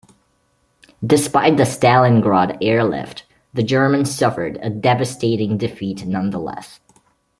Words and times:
Despite 1.05 1.57
the 1.57 1.63
Stalingrad 1.63 2.57
airlift, 2.59 3.23
the 3.53 3.61
Germans 3.61 4.09
suffered 4.09 4.57
a 4.63 4.71
devastating 4.71 5.59
defeat 5.59 6.07
nonetheless. 6.07 6.79